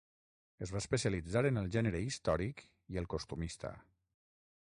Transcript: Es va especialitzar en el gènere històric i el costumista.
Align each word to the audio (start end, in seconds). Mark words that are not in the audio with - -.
Es 0.65 0.71
va 0.75 0.79
especialitzar 0.83 1.43
en 1.49 1.61
el 1.61 1.69
gènere 1.75 2.01
històric 2.05 2.65
i 2.95 2.99
el 3.03 3.09
costumista. 3.15 3.73